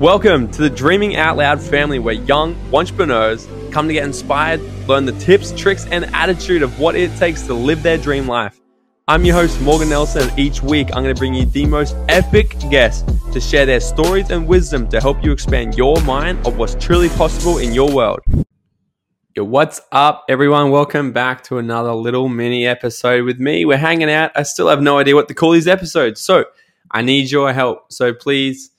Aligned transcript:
Welcome 0.00 0.50
to 0.52 0.62
the 0.62 0.70
Dreaming 0.70 1.16
Out 1.16 1.36
Loud 1.36 1.60
family 1.60 1.98
where 1.98 2.14
young 2.14 2.56
entrepreneurs 2.72 3.46
come 3.70 3.86
to 3.86 3.92
get 3.92 4.02
inspired, 4.02 4.58
learn 4.88 5.04
the 5.04 5.12
tips, 5.12 5.52
tricks, 5.52 5.84
and 5.88 6.06
attitude 6.14 6.62
of 6.62 6.80
what 6.80 6.96
it 6.96 7.14
takes 7.18 7.42
to 7.42 7.52
live 7.52 7.82
their 7.82 7.98
dream 7.98 8.26
life. 8.26 8.58
I'm 9.08 9.26
your 9.26 9.34
host, 9.34 9.60
Morgan 9.60 9.90
Nelson, 9.90 10.26
and 10.26 10.38
each 10.38 10.62
week 10.62 10.88
I'm 10.94 11.02
going 11.02 11.14
to 11.14 11.18
bring 11.18 11.34
you 11.34 11.44
the 11.44 11.66
most 11.66 11.94
epic 12.08 12.56
guests 12.70 13.04
to 13.30 13.42
share 13.42 13.66
their 13.66 13.78
stories 13.78 14.30
and 14.30 14.48
wisdom 14.48 14.88
to 14.88 15.02
help 15.02 15.22
you 15.22 15.32
expand 15.32 15.76
your 15.76 16.00
mind 16.04 16.46
of 16.46 16.56
what's 16.56 16.76
truly 16.76 17.10
possible 17.10 17.58
in 17.58 17.74
your 17.74 17.94
world. 17.94 18.20
Yo, 19.36 19.44
what's 19.44 19.82
up, 19.92 20.24
everyone? 20.30 20.70
Welcome 20.70 21.12
back 21.12 21.42
to 21.44 21.58
another 21.58 21.92
little 21.92 22.30
mini 22.30 22.66
episode 22.66 23.26
with 23.26 23.38
me. 23.38 23.66
We're 23.66 23.76
hanging 23.76 24.10
out. 24.10 24.32
I 24.34 24.44
still 24.44 24.68
have 24.68 24.80
no 24.80 24.96
idea 24.96 25.14
what 25.14 25.28
to 25.28 25.34
call 25.34 25.50
these 25.50 25.68
episodes, 25.68 26.22
so 26.22 26.46
I 26.90 27.02
need 27.02 27.30
your 27.30 27.52
help. 27.52 27.92
So 27.92 28.14
please 28.14 28.70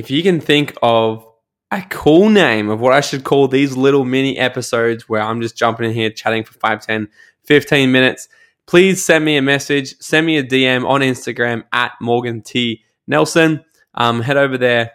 if 0.00 0.10
you 0.10 0.22
can 0.22 0.40
think 0.40 0.74
of 0.80 1.26
a 1.70 1.82
cool 1.90 2.30
name 2.30 2.70
of 2.70 2.80
what 2.80 2.94
I 2.94 3.02
should 3.02 3.22
call 3.22 3.48
these 3.48 3.76
little 3.76 4.06
mini 4.06 4.38
episodes 4.38 5.10
where 5.10 5.20
I'm 5.20 5.42
just 5.42 5.58
jumping 5.58 5.90
in 5.90 5.92
here 5.92 6.08
chatting 6.08 6.42
for 6.42 6.54
5, 6.54 6.86
10, 6.86 7.06
15 7.44 7.92
minutes, 7.92 8.26
please 8.66 9.04
send 9.04 9.26
me 9.26 9.36
a 9.36 9.42
message, 9.42 9.94
send 9.98 10.26
me 10.26 10.38
a 10.38 10.42
DM 10.42 10.88
on 10.88 11.02
Instagram 11.02 11.64
at 11.74 11.92
Morgan 12.00 12.40
T. 12.40 12.82
Nelson. 13.06 13.62
Um, 13.94 14.22
head 14.22 14.38
over 14.38 14.56
there. 14.56 14.92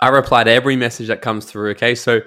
I 0.00 0.08
reply 0.08 0.42
to 0.42 0.50
every 0.50 0.74
message 0.74 1.06
that 1.06 1.22
comes 1.22 1.44
through. 1.44 1.70
Okay, 1.70 1.94
so 1.94 2.18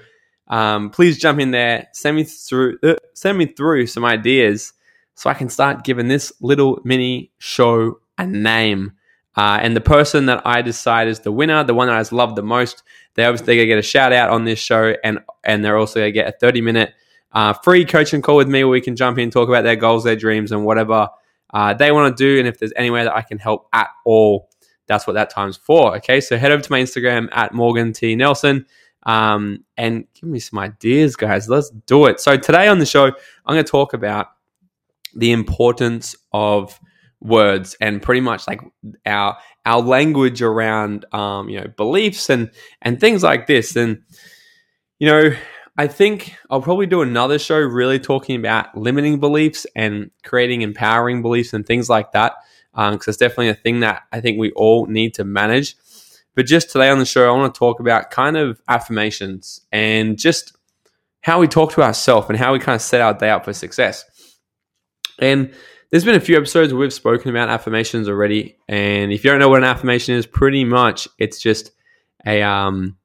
um, 0.48 0.92
please 0.92 1.20
jump 1.20 1.42
in 1.42 1.52
there, 1.52 1.90
send 1.92 2.16
me 2.16 2.24
through, 2.24 2.80
uh, 2.82 2.96
send 3.14 3.38
me 3.38 3.46
through 3.46 3.88
some 3.88 4.06
ideas 4.06 4.72
so 5.16 5.30
I 5.30 5.34
can 5.34 5.50
start 5.50 5.84
giving 5.84 6.08
this 6.08 6.32
little 6.40 6.80
mini 6.86 7.34
show 7.40 8.00
a 8.18 8.26
name. 8.26 8.94
Uh, 9.36 9.60
and 9.62 9.76
the 9.76 9.82
person 9.82 10.26
that 10.26 10.42
I 10.46 10.62
decide 10.62 11.08
is 11.08 11.20
the 11.20 11.32
winner, 11.32 11.64
the 11.64 11.74
one 11.74 11.88
that 11.88 11.96
I 11.96 12.16
love 12.16 12.36
the 12.36 12.44
most, 12.44 12.84
they 13.14 13.26
obviously 13.26 13.58
to 13.58 13.66
get 13.66 13.78
a 13.78 13.84
shout 13.84 14.12
out 14.12 14.30
on 14.30 14.44
this 14.44 14.60
show, 14.60 14.96
and 15.04 15.20
and 15.44 15.64
they're 15.64 15.78
also 15.78 16.00
going 16.00 16.10
to 16.10 16.12
get 16.12 16.28
a 16.28 16.32
thirty 16.32 16.62
minute 16.62 16.94
uh, 17.32 17.54
free 17.54 17.86
coaching 17.86 18.22
call 18.22 18.38
with 18.38 18.48
me 18.48 18.64
where 18.64 18.72
we 18.72 18.82
can 18.82 18.96
jump 18.96 19.18
in, 19.18 19.24
and 19.24 19.32
talk 19.32 19.48
about 19.48 19.64
their 19.64 19.76
goals, 19.76 20.04
their 20.04 20.16
dreams, 20.16 20.52
and 20.52 20.66
whatever 20.66 21.10
uh, 21.54 21.74
they 21.74 21.92
want 21.92 22.18
to 22.18 22.24
do. 22.24 22.40
And 22.40 22.48
if 22.48 22.60
there's 22.60 22.74
any 22.76 22.90
way 22.90 23.04
that 23.04 23.16
I 23.16 23.22
can 23.22 23.38
help 23.38 23.68
at 23.72 23.90
all, 24.06 24.50
that's 24.88 25.06
what 25.06 25.14
that 25.14 25.30
time's 25.30 25.58
for. 25.58 25.96
Okay, 25.98 26.22
so 26.22 26.38
head 26.38 26.52
over 26.52 26.64
to 26.64 26.72
my 26.72 26.82
Instagram 26.82 27.30
at 27.32 27.54
Morgan 27.54 27.94
T 27.94 28.16
Nelson. 28.16 28.66
Um, 29.04 29.64
and 29.78 30.06
give 30.14 30.30
me 30.30 30.40
some 30.40 30.60
ideas, 30.60 31.16
guys. 31.16 31.48
Let's 31.48 31.70
do 31.70 32.06
it. 32.08 32.20
So 32.20 32.36
today 32.36 32.68
on 32.68 32.80
the 32.80 32.86
show, 32.86 33.06
I'm 33.06 33.56
going 33.56 33.64
to 33.64 33.72
talk 33.72 33.94
about 33.94 34.28
the 35.16 35.32
importance 35.32 36.16
of 36.34 36.80
words 37.22 37.76
and 37.82 38.02
pretty 38.02 38.22
much 38.22 38.48
like 38.48 38.62
our 39.06 39.38
our 39.66 39.82
language 39.82 40.42
around 40.42 41.06
um, 41.14 41.50
you 41.50 41.60
know 41.60 41.68
beliefs 41.78 42.30
and 42.30 42.52
and 42.82 43.00
things 43.00 43.24
like 43.24 43.48
this. 43.48 43.76
And 43.76 44.02
you 45.00 45.08
know 45.08 45.32
i 45.78 45.88
think 45.88 46.36
i'll 46.50 46.62
probably 46.62 46.86
do 46.86 47.02
another 47.02 47.40
show 47.40 47.58
really 47.58 48.00
talking 48.00 48.36
about 48.36 48.78
limiting 48.78 49.20
beliefs 49.20 49.66
and 49.76 50.12
creating 50.24 50.62
empowering 50.62 51.22
beliefs 51.22 51.54
and 51.54 51.66
things 51.66 51.90
like 51.90 52.12
that 52.12 52.34
because 52.74 52.92
um, 52.92 53.00
it's 53.08 53.18
definitely 53.18 53.50
a 53.50 53.56
thing 53.56 53.80
that 53.80 54.04
i 54.12 54.22
think 54.22 54.38
we 54.38 54.52
all 54.52 54.86
need 54.86 55.14
to 55.14 55.24
manage. 55.24 55.76
But 56.36 56.46
just 56.46 56.70
today 56.70 56.90
on 56.90 57.00
the 57.00 57.06
show 57.06 57.28
i 57.28 57.36
want 57.36 57.54
to 57.54 57.58
talk 57.58 57.80
about 57.80 58.12
kind 58.12 58.38
of 58.38 58.62
affirmations 58.68 59.62
and 59.72 60.18
just 60.18 60.56
how 61.22 61.40
we 61.40 61.48
talk 61.48 61.74
to 61.74 61.82
ourselves 61.82 62.28
and 62.30 62.38
how 62.38 62.54
we 62.54 62.60
kind 62.60 62.76
of 62.76 62.82
set 62.82 63.02
our 63.02 63.14
day 63.14 63.30
up 63.30 63.44
for 63.44 63.52
success. 63.52 64.06
And 65.20 65.54
there's 65.92 66.06
been 66.06 66.16
a 66.16 66.20
few 66.20 66.38
episodes 66.38 66.74
we've 66.74 66.94
spoken 66.94 67.30
about 67.30 67.50
affirmations 67.50 68.08
already, 68.08 68.58
and 68.68 69.12
if 69.12 69.24
you 69.24 69.32
don't 69.32 69.40
know 69.40 69.50
what 69.50 69.64
an 69.64 69.70
affirmation 69.70 70.16
is, 70.16 70.26
pretty 70.26 70.64
much 70.64 71.08
it's 71.18 71.40
just 71.40 71.72
a 72.26 72.42
um, 72.42 72.98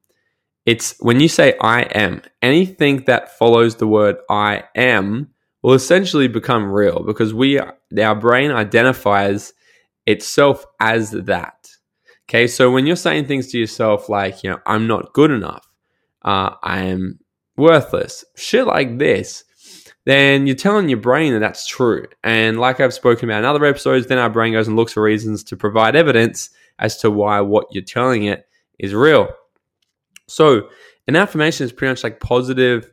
it's 0.65 0.95
when 0.99 1.19
you 1.19 1.27
say 1.27 1.55
I 1.61 1.81
am, 1.81 2.21
anything 2.41 3.03
that 3.05 3.37
follows 3.37 3.75
the 3.75 3.87
word 3.87 4.17
I 4.29 4.63
am 4.75 5.29
will 5.61 5.73
essentially 5.73 6.27
become 6.27 6.71
real 6.71 7.03
because 7.03 7.33
we 7.33 7.59
our 7.59 8.15
brain 8.15 8.51
identifies 8.51 9.53
itself 10.05 10.65
as 10.79 11.09
that. 11.11 11.69
Okay, 12.29 12.47
so 12.47 12.71
when 12.71 12.85
you're 12.85 12.95
saying 12.95 13.25
things 13.25 13.47
to 13.51 13.59
yourself 13.59 14.09
like, 14.09 14.43
you 14.43 14.49
know, 14.51 14.59
I'm 14.65 14.87
not 14.87 15.13
good 15.13 15.31
enough, 15.31 15.67
uh, 16.23 16.51
I 16.61 16.81
am 16.81 17.19
worthless, 17.57 18.25
shit 18.35 18.67
like 18.67 18.97
this, 18.97 19.43
then 20.05 20.45
you're 20.47 20.55
telling 20.55 20.87
your 20.87 20.99
brain 20.99 21.33
that 21.33 21.39
that's 21.39 21.67
true. 21.67 22.05
And 22.23 22.59
like 22.59 22.79
I've 22.79 22.93
spoken 22.93 23.29
about 23.29 23.39
in 23.39 23.45
other 23.45 23.65
episodes, 23.65 24.07
then 24.07 24.19
our 24.19 24.29
brain 24.29 24.53
goes 24.53 24.67
and 24.67 24.75
looks 24.75 24.93
for 24.93 25.03
reasons 25.03 25.43
to 25.45 25.57
provide 25.57 25.95
evidence 25.95 26.51
as 26.79 26.97
to 26.97 27.11
why 27.11 27.41
what 27.41 27.67
you're 27.71 27.83
telling 27.83 28.25
it 28.25 28.47
is 28.79 28.93
real. 28.93 29.29
So, 30.27 30.69
an 31.07 31.15
affirmation 31.15 31.65
is 31.65 31.71
pretty 31.71 31.91
much 31.91 32.03
like 32.03 32.19
positive 32.19 32.91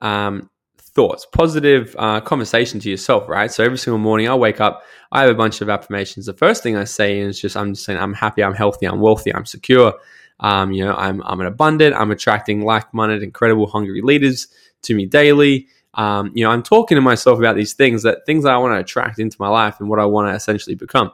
um, 0.00 0.48
thoughts, 0.78 1.26
positive 1.26 1.94
uh, 1.98 2.20
conversation 2.20 2.80
to 2.80 2.90
yourself, 2.90 3.28
right? 3.28 3.50
So 3.50 3.64
every 3.64 3.78
single 3.78 3.98
morning 3.98 4.28
I 4.28 4.34
wake 4.34 4.60
up, 4.60 4.82
I 5.12 5.22
have 5.22 5.30
a 5.30 5.34
bunch 5.34 5.60
of 5.60 5.68
affirmations. 5.68 6.26
The 6.26 6.32
first 6.32 6.62
thing 6.62 6.76
I 6.76 6.84
say 6.84 7.20
is 7.20 7.40
just 7.40 7.56
I'm 7.56 7.74
just 7.74 7.84
saying 7.84 7.98
I'm 7.98 8.14
happy, 8.14 8.42
I'm 8.42 8.54
healthy, 8.54 8.86
I'm 8.86 9.00
wealthy, 9.00 9.34
I'm 9.34 9.46
secure. 9.46 9.94
Um, 10.40 10.72
you 10.72 10.84
know, 10.84 10.94
I'm 10.94 11.22
I'm 11.22 11.40
an 11.40 11.46
abundant, 11.46 11.94
I'm 11.94 12.10
attracting 12.10 12.62
like-minded, 12.62 13.22
incredible, 13.22 13.66
hungry 13.66 14.00
leaders 14.02 14.48
to 14.82 14.94
me 14.94 15.06
daily 15.06 15.68
um, 15.94 16.30
you 16.34 16.44
know, 16.44 16.50
I'm 16.50 16.62
talking 16.62 16.96
to 16.96 17.02
myself 17.02 17.38
about 17.38 17.56
these 17.56 17.74
things 17.74 18.02
that 18.04 18.24
things 18.26 18.44
that 18.44 18.52
I 18.52 18.58
want 18.58 18.74
to 18.74 18.80
attract 18.80 19.18
into 19.18 19.36
my 19.40 19.48
life 19.48 19.80
and 19.80 19.88
what 19.88 19.98
I 19.98 20.04
want 20.04 20.28
to 20.28 20.34
essentially 20.34 20.76
become. 20.76 21.10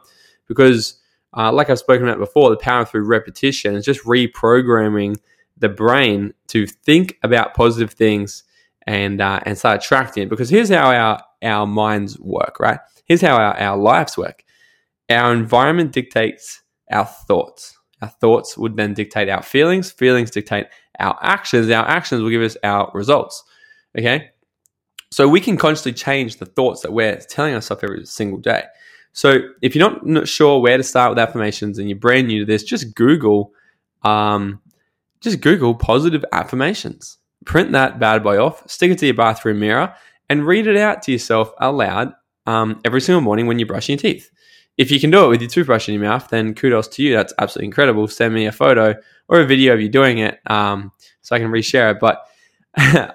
Because, 0.47 0.99
uh, 1.35 1.51
like 1.51 1.69
I've 1.69 1.79
spoken 1.79 2.07
about 2.07 2.19
before, 2.19 2.49
the 2.49 2.57
power 2.57 2.85
through 2.85 3.05
repetition 3.05 3.75
is 3.75 3.85
just 3.85 4.03
reprogramming 4.05 5.17
the 5.57 5.69
brain 5.69 6.33
to 6.47 6.67
think 6.67 7.17
about 7.23 7.55
positive 7.55 7.91
things 7.91 8.43
and 8.85 9.19
uh, 9.19 9.39
and 9.43 9.57
start 9.57 9.83
attracting 9.83 10.23
it. 10.23 10.29
Because 10.29 10.49
here's 10.49 10.69
how 10.69 10.91
our 10.91 11.21
our 11.43 11.65
minds 11.65 12.19
work, 12.19 12.59
right? 12.59 12.79
Here's 13.05 13.21
how 13.21 13.35
our, 13.35 13.57
our 13.57 13.77
lives 13.77 14.17
work. 14.17 14.43
Our 15.09 15.33
environment 15.33 15.91
dictates 15.91 16.61
our 16.91 17.05
thoughts. 17.05 17.77
Our 18.01 18.09
thoughts 18.09 18.57
would 18.57 18.75
then 18.77 18.93
dictate 18.93 19.29
our 19.29 19.41
feelings. 19.41 19.91
Feelings 19.91 20.29
dictate 20.29 20.67
our 20.99 21.17
actions. 21.21 21.69
Our 21.71 21.87
actions 21.87 22.21
will 22.21 22.29
give 22.29 22.43
us 22.43 22.57
our 22.63 22.91
results. 22.93 23.43
Okay. 23.97 24.29
So 25.11 25.27
we 25.27 25.39
can 25.39 25.57
constantly 25.57 25.97
change 25.97 26.37
the 26.37 26.45
thoughts 26.45 26.81
that 26.81 26.91
we're 26.91 27.17
telling 27.17 27.53
ourselves 27.53 27.83
every 27.83 28.05
single 28.05 28.39
day. 28.39 28.63
So 29.13 29.39
if 29.61 29.75
you're 29.75 30.01
not, 30.03 30.27
sure 30.27 30.59
where 30.59 30.77
to 30.77 30.83
start 30.83 31.09
with 31.09 31.19
affirmations 31.19 31.79
and 31.79 31.89
you're 31.89 31.97
brand 31.97 32.27
new 32.27 32.41
to 32.41 32.45
this, 32.45 32.63
just 32.63 32.93
Google, 32.93 33.53
um, 34.03 34.61
just 35.21 35.41
Google 35.41 35.73
positive 35.73 36.23
affirmations. 36.31 37.17
Print 37.45 37.71
that 37.71 37.99
bad 37.99 38.21
boy 38.21 38.37
off, 38.37 38.69
stick 38.69 38.91
it 38.91 38.99
to 38.99 39.05
your 39.05 39.15
bathroom 39.15 39.59
mirror, 39.59 39.95
and 40.29 40.45
read 40.45 40.67
it 40.67 40.77
out 40.77 41.01
to 41.03 41.11
yourself 41.11 41.51
aloud 41.59 42.13
um, 42.45 42.79
every 42.83 43.01
single 43.01 43.21
morning 43.21 43.47
when 43.47 43.57
you're 43.57 43.67
brushing 43.67 43.93
your 43.93 44.01
teeth. 44.01 44.29
If 44.77 44.91
you 44.91 44.99
can 44.99 45.09
do 45.09 45.25
it 45.25 45.29
with 45.29 45.41
your 45.41 45.49
toothbrush 45.49 45.87
in 45.87 45.95
your 45.95 46.03
mouth, 46.03 46.27
then 46.29 46.53
kudos 46.53 46.89
to 46.89 47.03
you. 47.03 47.15
That's 47.15 47.33
absolutely 47.39 47.67
incredible. 47.67 48.07
Send 48.07 48.33
me 48.33 48.45
a 48.45 48.51
photo 48.51 48.93
or 49.29 49.39
a 49.39 49.45
video 49.45 49.73
of 49.73 49.81
you 49.81 49.89
doing 49.89 50.19
it 50.19 50.39
um, 50.47 50.91
so 51.21 51.35
I 51.35 51.39
can 51.39 51.49
reshare 51.49 51.95
it. 51.95 51.99
But 51.99 52.23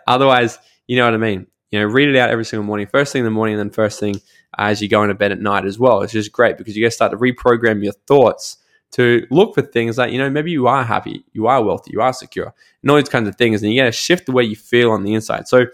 otherwise, 0.08 0.58
you 0.88 0.96
know 0.96 1.04
what 1.04 1.14
I 1.14 1.18
mean 1.18 1.46
you 1.72 1.80
know, 1.80 1.86
read 1.86 2.08
it 2.08 2.16
out 2.16 2.30
every 2.30 2.44
single 2.44 2.64
morning, 2.64 2.86
first 2.86 3.12
thing 3.12 3.20
in 3.20 3.24
the 3.24 3.30
morning, 3.30 3.58
and 3.58 3.60
then 3.60 3.74
first 3.74 3.98
thing 3.98 4.20
as 4.58 4.80
you 4.82 4.88
go 4.88 5.02
into 5.02 5.14
bed 5.14 5.32
at 5.32 5.40
night 5.40 5.64
as 5.64 5.78
well. 5.78 6.02
It's 6.02 6.12
just 6.12 6.30
great 6.30 6.58
because 6.58 6.76
you 6.76 6.84
to 6.84 6.90
start 6.90 7.10
to 7.12 7.18
reprogram 7.18 7.82
your 7.82 7.94
thoughts 8.06 8.58
to 8.92 9.26
look 9.30 9.54
for 9.54 9.62
things 9.62 9.96
like, 9.96 10.12
you 10.12 10.18
know, 10.18 10.28
maybe 10.28 10.50
you 10.50 10.66
are 10.66 10.84
happy, 10.84 11.24
you 11.32 11.46
are 11.46 11.64
wealthy, 11.64 11.92
you 11.94 12.02
are 12.02 12.12
secure, 12.12 12.54
and 12.82 12.90
all 12.90 12.98
these 12.98 13.08
kinds 13.08 13.26
of 13.26 13.36
things. 13.36 13.62
And 13.62 13.72
you 13.72 13.80
get 13.80 13.86
to 13.86 13.92
shift 13.92 14.26
the 14.26 14.32
way 14.32 14.44
you 14.44 14.54
feel 14.54 14.90
on 14.90 15.02
the 15.02 15.14
inside. 15.14 15.48
So 15.48 15.64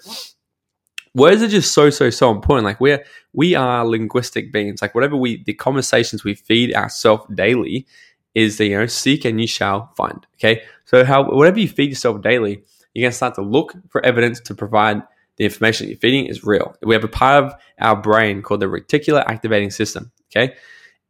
words 1.14 1.42
are 1.42 1.48
just 1.48 1.72
so, 1.72 1.90
so, 1.90 2.10
so 2.10 2.30
important. 2.30 2.64
Like 2.64 2.80
we're 2.80 3.04
we 3.32 3.56
are 3.56 3.84
linguistic 3.84 4.52
beings. 4.52 4.80
Like 4.80 4.94
whatever 4.94 5.16
we 5.16 5.42
the 5.42 5.54
conversations 5.54 6.22
we 6.22 6.34
feed 6.34 6.74
ourselves 6.74 7.24
daily 7.34 7.88
is 8.36 8.58
the, 8.58 8.66
you 8.66 8.78
know, 8.78 8.86
seek 8.86 9.24
and 9.24 9.40
you 9.40 9.48
shall 9.48 9.92
find. 9.96 10.24
Okay. 10.36 10.62
So 10.84 11.04
how 11.04 11.28
whatever 11.28 11.58
you 11.58 11.66
feed 11.66 11.90
yourself 11.90 12.22
daily, 12.22 12.62
you're 12.94 13.06
gonna 13.06 13.12
start 13.12 13.34
to 13.34 13.42
look 13.42 13.74
for 13.88 14.04
evidence 14.06 14.38
to 14.42 14.54
provide 14.54 15.02
the 15.38 15.44
information 15.44 15.86
that 15.86 15.90
you're 15.92 16.00
feeding 16.00 16.26
is 16.26 16.44
real. 16.44 16.74
We 16.82 16.94
have 16.94 17.04
a 17.04 17.08
part 17.08 17.44
of 17.44 17.54
our 17.80 17.96
brain 17.96 18.42
called 18.42 18.60
the 18.60 18.66
reticular 18.66 19.24
activating 19.26 19.70
system. 19.70 20.10
Okay. 20.30 20.54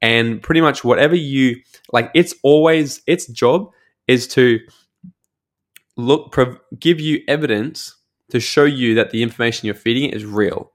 And 0.00 0.40
pretty 0.40 0.60
much 0.60 0.84
whatever 0.84 1.16
you 1.16 1.56
like, 1.92 2.10
it's 2.14 2.34
always 2.42 3.02
its 3.06 3.26
job 3.26 3.72
is 4.06 4.28
to 4.28 4.60
look, 5.96 6.30
prov- 6.30 6.60
give 6.78 7.00
you 7.00 7.22
evidence 7.26 7.96
to 8.30 8.38
show 8.38 8.64
you 8.64 8.94
that 8.94 9.10
the 9.10 9.22
information 9.22 9.66
you're 9.66 9.74
feeding 9.74 10.10
is 10.10 10.24
real. 10.24 10.72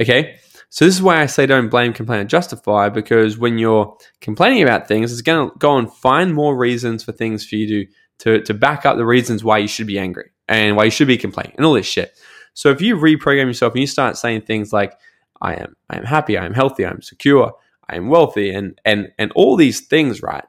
Okay. 0.00 0.38
So 0.70 0.84
this 0.84 0.94
is 0.94 1.02
why 1.02 1.20
I 1.20 1.26
say 1.26 1.46
don't 1.46 1.68
blame, 1.68 1.92
complain, 1.92 2.20
and 2.20 2.28
justify 2.28 2.88
because 2.88 3.38
when 3.38 3.58
you're 3.58 3.96
complaining 4.20 4.62
about 4.62 4.88
things, 4.88 5.12
it's 5.12 5.22
going 5.22 5.50
to 5.50 5.56
go 5.58 5.78
and 5.78 5.92
find 5.92 6.34
more 6.34 6.56
reasons 6.56 7.04
for 7.04 7.12
things 7.12 7.46
for 7.46 7.54
you 7.54 7.68
to, 7.68 7.92
to, 8.18 8.42
to 8.42 8.54
back 8.54 8.84
up 8.84 8.96
the 8.96 9.06
reasons 9.06 9.44
why 9.44 9.58
you 9.58 9.68
should 9.68 9.86
be 9.86 10.00
angry 10.00 10.30
and 10.48 10.74
why 10.74 10.84
you 10.84 10.90
should 10.90 11.06
be 11.06 11.16
complaining 11.16 11.54
and 11.56 11.64
all 11.64 11.74
this 11.74 11.86
shit. 11.86 12.12
So 12.54 12.70
if 12.70 12.80
you 12.80 12.96
reprogram 12.96 13.46
yourself 13.46 13.74
and 13.74 13.80
you 13.80 13.86
start 13.86 14.16
saying 14.16 14.42
things 14.42 14.72
like, 14.72 14.98
I 15.42 15.54
am, 15.54 15.76
I 15.90 15.98
am 15.98 16.04
happy, 16.04 16.38
I 16.38 16.46
am 16.46 16.54
healthy, 16.54 16.84
I 16.84 16.90
am 16.90 17.02
secure, 17.02 17.52
I 17.88 17.96
am 17.96 18.08
wealthy, 18.08 18.50
and 18.50 18.80
and 18.84 19.12
and 19.18 19.30
all 19.32 19.56
these 19.56 19.80
things, 19.80 20.22
right? 20.22 20.44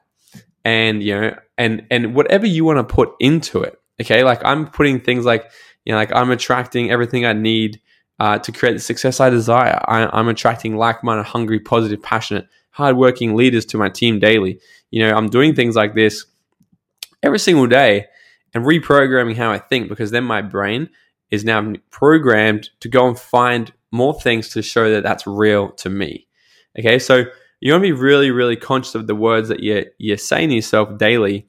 And 0.64 1.02
you 1.02 1.20
know, 1.20 1.36
and 1.58 1.86
and 1.90 2.14
whatever 2.14 2.46
you 2.46 2.64
want 2.64 2.78
to 2.78 2.94
put 2.94 3.10
into 3.20 3.62
it. 3.62 3.78
Okay, 4.00 4.24
like 4.24 4.42
I'm 4.44 4.68
putting 4.68 5.00
things 5.00 5.24
like 5.24 5.50
you 5.84 5.92
know, 5.92 5.98
like 5.98 6.14
I'm 6.14 6.30
attracting 6.30 6.90
everything 6.90 7.26
I 7.26 7.32
need 7.32 7.80
uh, 8.18 8.38
to 8.38 8.52
create 8.52 8.72
the 8.72 8.80
success 8.80 9.20
I 9.20 9.30
desire. 9.30 9.80
I, 9.86 10.18
am 10.18 10.28
attracting 10.28 10.76
like-minded, 10.76 11.26
hungry, 11.26 11.60
positive, 11.60 12.02
passionate, 12.02 12.48
hardworking 12.70 13.36
leaders 13.36 13.66
to 13.66 13.78
my 13.78 13.88
team 13.88 14.18
daily. 14.18 14.58
You 14.90 15.02
know, 15.02 15.14
I'm 15.14 15.28
doing 15.28 15.54
things 15.54 15.76
like 15.76 15.94
this 15.94 16.24
every 17.22 17.38
single 17.38 17.66
day 17.66 18.06
and 18.54 18.64
reprogramming 18.64 19.36
how 19.36 19.50
I 19.50 19.58
think 19.58 19.88
because 19.88 20.10
then 20.10 20.24
my 20.24 20.40
brain 20.40 20.88
is 21.30 21.44
now 21.44 21.72
programmed 21.90 22.70
to 22.80 22.88
go 22.88 23.08
and 23.08 23.18
find 23.18 23.72
more 23.90 24.18
things 24.20 24.50
to 24.50 24.62
show 24.62 24.90
that 24.90 25.02
that's 25.02 25.26
real 25.26 25.70
to 25.72 25.88
me. 25.90 26.26
Okay, 26.78 26.98
so 26.98 27.24
you 27.60 27.72
want 27.72 27.82
to 27.82 27.88
be 27.88 27.92
really, 27.92 28.30
really 28.30 28.56
conscious 28.56 28.94
of 28.94 29.06
the 29.06 29.14
words 29.14 29.48
that 29.48 29.60
you're, 29.60 29.84
you're 29.98 30.16
saying 30.16 30.50
to 30.50 30.54
yourself 30.54 30.98
daily. 30.98 31.48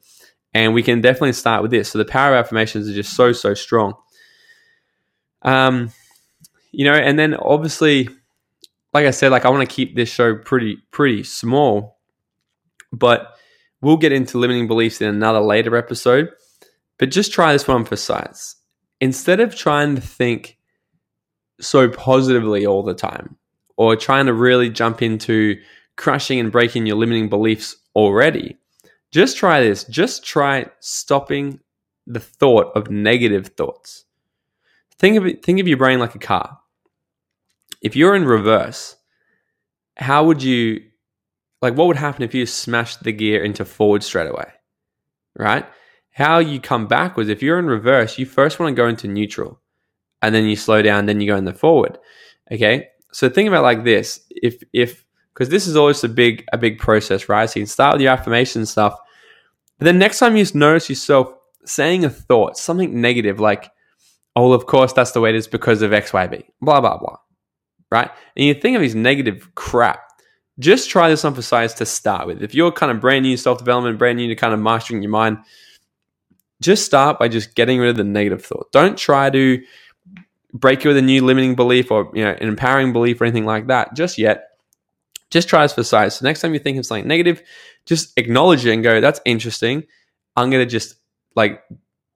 And 0.54 0.72
we 0.72 0.82
can 0.82 1.00
definitely 1.00 1.34
start 1.34 1.62
with 1.62 1.70
this. 1.70 1.90
So 1.90 1.98
the 1.98 2.04
power 2.04 2.34
of 2.34 2.44
affirmations 2.44 2.88
is 2.88 2.94
just 2.94 3.14
so, 3.14 3.32
so 3.32 3.54
strong. 3.54 3.94
Um, 5.42 5.92
you 6.72 6.84
know, 6.84 6.94
and 6.94 7.18
then 7.18 7.34
obviously, 7.34 8.08
like 8.94 9.06
I 9.06 9.10
said, 9.10 9.30
like 9.30 9.44
I 9.44 9.50
want 9.50 9.68
to 9.68 9.74
keep 9.74 9.94
this 9.94 10.08
show 10.08 10.34
pretty, 10.34 10.78
pretty 10.90 11.22
small, 11.22 11.98
but 12.92 13.36
we'll 13.82 13.98
get 13.98 14.12
into 14.12 14.38
limiting 14.38 14.66
beliefs 14.66 15.00
in 15.00 15.08
another 15.08 15.40
later 15.40 15.76
episode. 15.76 16.30
But 16.98 17.10
just 17.10 17.32
try 17.32 17.52
this 17.52 17.68
one 17.68 17.84
for 17.84 17.96
size. 17.96 18.56
Instead 19.00 19.40
of 19.40 19.54
trying 19.54 19.94
to 19.94 20.00
think 20.00 20.58
so 21.60 21.88
positively 21.88 22.66
all 22.66 22.82
the 22.82 22.94
time 22.94 23.36
or 23.76 23.96
trying 23.96 24.26
to 24.26 24.32
really 24.32 24.70
jump 24.70 25.02
into 25.02 25.60
crushing 25.96 26.38
and 26.40 26.52
breaking 26.52 26.86
your 26.86 26.96
limiting 26.96 27.28
beliefs 27.28 27.76
already, 27.94 28.56
just 29.10 29.36
try 29.36 29.60
this. 29.60 29.84
Just 29.84 30.24
try 30.24 30.66
stopping 30.80 31.60
the 32.06 32.20
thought 32.20 32.72
of 32.74 32.90
negative 32.90 33.48
thoughts. 33.48 34.04
Think 34.98 35.16
of 35.16 35.26
it, 35.26 35.44
think 35.44 35.60
of 35.60 35.68
your 35.68 35.76
brain 35.76 35.98
like 35.98 36.14
a 36.14 36.20
car. 36.20 36.58
If 37.80 37.94
you're 37.94 38.16
in 38.16 38.24
reverse, 38.24 38.96
how 39.96 40.24
would 40.24 40.42
you 40.42 40.82
like 41.62 41.74
what 41.74 41.86
would 41.86 41.96
happen 41.96 42.22
if 42.22 42.34
you 42.34 42.46
smashed 42.46 43.02
the 43.02 43.12
gear 43.12 43.42
into 43.42 43.64
forward 43.64 44.02
straight 44.02 44.28
away? 44.28 44.50
Right? 45.36 45.66
How 46.18 46.40
you 46.40 46.60
come 46.60 46.88
backwards, 46.88 47.28
if 47.28 47.44
you're 47.44 47.60
in 47.60 47.66
reverse, 47.66 48.18
you 48.18 48.26
first 48.26 48.58
want 48.58 48.74
to 48.74 48.82
go 48.82 48.88
into 48.88 49.06
neutral 49.06 49.60
and 50.20 50.34
then 50.34 50.46
you 50.46 50.56
slow 50.56 50.82
down, 50.82 51.06
then 51.06 51.20
you 51.20 51.28
go 51.28 51.36
in 51.36 51.44
the 51.44 51.54
forward. 51.54 51.96
Okay. 52.50 52.88
So 53.12 53.28
think 53.28 53.46
about 53.46 53.62
like 53.62 53.84
this. 53.84 54.26
If 54.30 54.60
if 54.72 55.04
because 55.32 55.48
this 55.48 55.68
is 55.68 55.76
always 55.76 56.02
a 56.02 56.08
big 56.08 56.44
a 56.52 56.58
big 56.58 56.80
process, 56.80 57.28
right? 57.28 57.48
So 57.48 57.60
you 57.60 57.66
can 57.66 57.70
start 57.70 57.94
with 57.94 58.02
your 58.02 58.10
affirmation 58.10 58.66
stuff. 58.66 58.98
But 59.78 59.84
then 59.84 60.00
next 60.00 60.18
time 60.18 60.36
you 60.36 60.44
notice 60.54 60.88
yourself 60.88 61.32
saying 61.64 62.04
a 62.04 62.10
thought, 62.10 62.56
something 62.56 63.00
negative, 63.00 63.38
like, 63.38 63.70
oh, 64.34 64.50
of 64.54 64.66
course 64.66 64.92
that's 64.92 65.12
the 65.12 65.20
way 65.20 65.30
it 65.30 65.36
is 65.36 65.46
because 65.46 65.82
of 65.82 65.92
XYB, 65.92 66.42
blah, 66.60 66.80
blah, 66.80 66.98
blah. 66.98 67.18
Right? 67.92 68.10
And 68.34 68.44
you 68.44 68.54
think 68.54 68.74
of 68.74 68.82
these 68.82 68.96
negative 68.96 69.54
crap. 69.54 70.00
Just 70.58 70.90
try 70.90 71.08
this 71.08 71.24
on 71.24 71.34
for 71.34 71.42
size 71.42 71.74
to 71.74 71.86
start 71.86 72.26
with. 72.26 72.42
If 72.42 72.56
you're 72.56 72.72
kind 72.72 72.90
of 72.90 73.00
brand 73.00 73.22
new 73.22 73.36
self 73.36 73.58
development, 73.58 74.00
brand 74.00 74.16
new 74.16 74.26
to 74.26 74.34
kind 74.34 74.52
of 74.52 74.58
mastering 74.58 75.00
your 75.00 75.12
mind, 75.12 75.38
just 76.60 76.84
start 76.84 77.18
by 77.18 77.28
just 77.28 77.54
getting 77.54 77.78
rid 77.78 77.90
of 77.90 77.96
the 77.96 78.04
negative 78.04 78.44
thought. 78.44 78.70
Don't 78.72 78.98
try 78.98 79.30
to 79.30 79.62
break 80.52 80.82
you 80.82 80.88
with 80.88 80.96
a 80.96 81.02
new 81.02 81.24
limiting 81.24 81.54
belief 81.54 81.90
or 81.90 82.10
you 82.14 82.24
know 82.24 82.36
an 82.40 82.48
empowering 82.48 82.92
belief 82.92 83.20
or 83.20 83.24
anything 83.24 83.44
like 83.44 83.66
that 83.68 83.94
just 83.94 84.18
yet. 84.18 84.44
Just 85.30 85.48
try 85.48 85.62
this 85.62 85.74
for 85.74 85.84
size. 85.84 86.16
So 86.16 86.24
next 86.24 86.40
time 86.40 86.54
you 86.54 86.58
think 86.58 86.78
of 86.78 86.86
something 86.86 87.06
negative, 87.06 87.42
just 87.84 88.18
acknowledge 88.18 88.64
it 88.64 88.72
and 88.72 88.82
go, 88.82 89.00
"That's 89.00 89.20
interesting." 89.24 89.84
I'm 90.36 90.50
gonna 90.50 90.66
just 90.66 90.94
like 91.36 91.62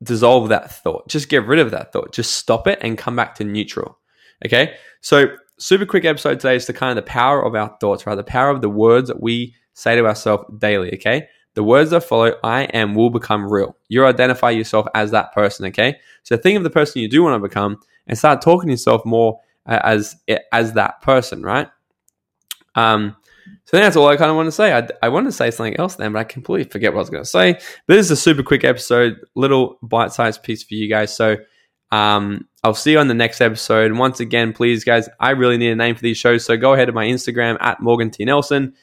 dissolve 0.03 0.49
that 0.49 0.71
thought. 0.71 1.09
Just 1.09 1.29
get 1.29 1.47
rid 1.47 1.59
of 1.59 1.71
that 1.71 1.93
thought. 1.93 2.13
Just 2.13 2.37
stop 2.37 2.67
it 2.67 2.79
and 2.83 2.99
come 2.99 3.17
back 3.17 3.35
to 3.37 3.45
neutral. 3.45 3.99
Okay. 4.45 4.75
So 5.01 5.27
super 5.59 5.87
quick 5.87 6.05
episode 6.05 6.41
today 6.41 6.57
is 6.57 6.67
the 6.67 6.73
kind 6.73 6.97
of 6.97 7.05
the 7.05 7.09
power 7.09 7.45
of 7.45 7.55
our 7.55 7.77
thoughts, 7.81 8.07
right? 8.07 8.15
The 8.15 8.25
power 8.25 8.51
of 8.51 8.63
the 8.63 8.69
words 8.69 9.09
that 9.09 9.23
we 9.23 9.55
say 9.75 9.95
to 9.95 10.07
ourselves 10.07 10.45
daily. 10.59 10.95
Okay. 10.95 11.29
The 11.55 11.63
words 11.63 11.91
that 11.91 12.05
follow, 12.05 12.35
I 12.43 12.63
am, 12.65 12.95
will 12.95 13.11
become 13.11 13.51
real. 13.51 13.77
You 13.89 14.07
identify 14.07 14.51
yourself 14.51 14.87
as 14.95 15.11
that 15.11 15.33
person, 15.33 15.67
okay? 15.67 15.97
So 16.23 16.37
think 16.37 16.57
of 16.57 16.63
the 16.63 16.71
person 16.71 17.03
you 17.03 17.09
do 17.09 17.23
want 17.23 17.43
to 17.43 17.49
become 17.49 17.79
and 18.07 18.17
start 18.17 18.41
talking 18.41 18.69
to 18.69 18.73
yourself 18.73 19.05
more 19.05 19.39
uh, 19.67 19.79
as 19.85 20.17
as 20.51 20.73
that 20.73 21.03
person, 21.03 21.43
right? 21.43 21.69
Um, 22.75 23.17
so 23.65 23.77
that's 23.77 23.97
all 23.97 24.09
I 24.09 24.17
kind 24.17 24.31
of 24.31 24.37
want 24.37 24.47
to 24.47 24.53
say. 24.53 24.73
I, 24.73 24.89
I 25.03 25.09
wanted 25.09 25.27
to 25.27 25.33
say 25.33 25.51
something 25.51 25.77
else 25.77 25.97
then, 25.97 26.13
but 26.13 26.21
I 26.21 26.25
completely 26.25 26.71
forget 26.71 26.93
what 26.93 26.99
I 26.99 27.03
was 27.03 27.11
going 27.11 27.23
to 27.23 27.29
say. 27.29 27.55
But 27.87 27.95
this 27.95 28.07
is 28.07 28.13
a 28.13 28.17
super 28.17 28.43
quick 28.43 28.65
episode, 28.65 29.17
little 29.35 29.79
bite-sized 29.83 30.43
piece 30.43 30.63
for 30.63 30.75
you 30.75 30.89
guys. 30.89 31.15
So 31.15 31.37
um, 31.91 32.49
I'll 32.65 32.75
see 32.75 32.93
you 32.93 32.99
on 32.99 33.09
the 33.09 33.15
next 33.15 33.41
episode. 33.41 33.87
And 33.87 33.99
once 33.99 34.21
again, 34.21 34.53
please, 34.53 34.85
guys, 34.85 35.09
I 35.21 35.31
really 35.31 35.59
need 35.59 35.71
a 35.71 35.77
name 35.77 35.95
for 35.95 36.03
these 36.03 36.17
shows. 36.17 36.45
So 36.45 36.57
go 36.57 36.73
ahead 36.73 36.87
to 36.87 36.93
my 36.93 37.05
Instagram 37.05 37.59
at 37.61 37.81
Morgan 37.81 38.11
T. 38.11 38.25
Nelson 38.25 38.75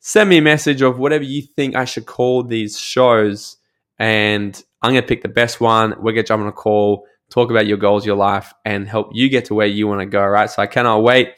send 0.00 0.30
me 0.30 0.38
a 0.38 0.42
message 0.42 0.82
of 0.82 0.98
whatever 0.98 1.24
you 1.24 1.42
think 1.42 1.74
I 1.74 1.84
should 1.84 2.06
call 2.06 2.42
these 2.42 2.78
shows. 2.78 3.56
And 3.98 4.60
I'm 4.82 4.92
going 4.92 5.02
to 5.02 5.08
pick 5.08 5.22
the 5.22 5.28
best 5.28 5.60
one. 5.60 5.90
We're 5.90 6.12
going 6.12 6.16
to 6.16 6.22
jump 6.24 6.42
on 6.42 6.48
a 6.48 6.52
call, 6.52 7.06
talk 7.30 7.50
about 7.50 7.66
your 7.66 7.78
goals, 7.78 8.06
your 8.06 8.16
life, 8.16 8.52
and 8.64 8.88
help 8.88 9.10
you 9.12 9.28
get 9.28 9.46
to 9.46 9.54
where 9.54 9.66
you 9.66 9.88
want 9.88 10.00
to 10.00 10.06
go, 10.06 10.24
right? 10.24 10.48
So 10.50 10.62
I 10.62 10.66
cannot 10.66 11.02
wait. 11.02 11.34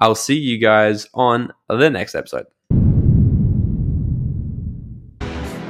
I'll 0.00 0.14
see 0.14 0.38
you 0.38 0.58
guys 0.58 1.08
on 1.14 1.52
the 1.68 1.90
next 1.90 2.14
episode. 2.14 2.46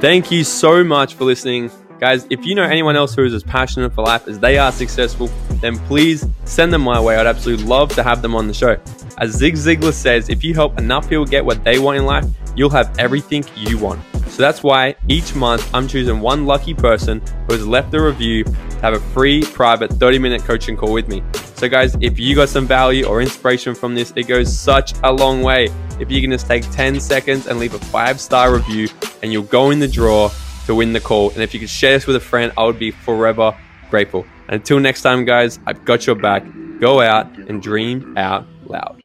Thank 0.01 0.29
you 0.29 0.43
so 0.43 0.83
much 0.83 1.15
for 1.15 1.23
listening. 1.23 1.71
Guys, 1.99 2.27
if 2.29 2.45
you 2.45 2.53
know 2.53 2.63
anyone 2.63 2.95
else 2.95 3.15
who 3.15 3.23
is 3.23 3.33
as 3.33 3.43
passionate 3.43 3.93
for 3.93 4.03
life 4.03 4.27
as 4.27 4.39
they 4.39 4.57
are 4.57 4.71
successful, 4.71 5.29
then 5.65 5.77
please 5.87 6.27
send 6.45 6.71
them 6.71 6.83
my 6.83 6.99
way. 6.99 7.17
I'd 7.17 7.25
absolutely 7.25 7.65
love 7.65 7.89
to 7.95 8.03
have 8.03 8.21
them 8.21 8.35
on 8.35 8.47
the 8.47 8.53
show. 8.53 8.77
As 9.17 9.31
Zig 9.31 9.55
Ziglar 9.55 9.93
says, 9.93 10.29
if 10.29 10.43
you 10.43 10.53
help 10.53 10.77
enough 10.77 11.09
people 11.09 11.25
get 11.25 11.43
what 11.43 11.63
they 11.63 11.79
want 11.79 11.97
in 11.97 12.05
life, 12.05 12.25
you'll 12.55 12.69
have 12.69 12.97
everything 12.99 13.43
you 13.55 13.77
want. 13.77 14.01
So 14.27 14.41
that's 14.41 14.63
why 14.63 14.95
each 15.07 15.33
month 15.33 15.73
I'm 15.73 15.87
choosing 15.87 16.19
one 16.19 16.45
lucky 16.45 16.73
person 16.73 17.21
who 17.47 17.53
has 17.53 17.65
left 17.65 17.93
a 17.93 18.01
review 18.01 18.43
to 18.43 18.79
have 18.81 18.93
a 18.93 18.99
free 18.99 19.41
private 19.41 19.91
30 19.93 20.19
minute 20.19 20.43
coaching 20.43 20.75
call 20.75 20.91
with 20.91 21.07
me. 21.07 21.23
So, 21.55 21.69
guys, 21.69 21.95
if 22.01 22.19
you 22.19 22.35
got 22.35 22.49
some 22.49 22.67
value 22.67 23.05
or 23.05 23.21
inspiration 23.21 23.73
from 23.73 23.95
this, 23.95 24.11
it 24.17 24.27
goes 24.27 24.53
such 24.53 24.93
a 25.03 25.11
long 25.11 25.41
way. 25.41 25.69
If 25.99 26.11
you 26.11 26.19
can 26.19 26.31
just 26.31 26.47
take 26.47 26.69
10 26.71 26.99
seconds 26.99 27.47
and 27.47 27.59
leave 27.59 27.73
a 27.73 27.79
five 27.79 28.19
star 28.19 28.53
review, 28.53 28.89
and 29.23 29.31
you'll 29.31 29.43
go 29.43 29.71
in 29.71 29.79
the 29.79 29.87
draw 29.87 30.29
to 30.65 30.75
win 30.75 30.91
the 30.91 30.99
call. 30.99 31.29
And 31.31 31.41
if 31.41 31.53
you 31.53 31.59
could 31.61 31.69
share 31.69 31.93
this 31.93 32.05
with 32.05 32.17
a 32.17 32.19
friend, 32.19 32.51
I 32.57 32.65
would 32.65 32.77
be 32.77 32.91
forever 32.91 33.57
grateful. 33.89 34.25
Until 34.47 34.79
next 34.79 35.01
time, 35.01 35.25
guys, 35.25 35.59
I've 35.65 35.83
got 35.85 36.05
your 36.05 36.15
back. 36.15 36.43
Go 36.79 37.01
out 37.01 37.27
and 37.49 37.61
dream 37.61 38.17
out 38.17 38.45
loud. 38.65 39.01